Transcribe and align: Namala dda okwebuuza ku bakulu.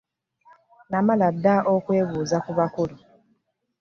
Namala 0.91 1.27
dda 1.35 1.55
okwebuuza 1.73 2.37
ku 2.45 2.51
bakulu. 2.57 2.95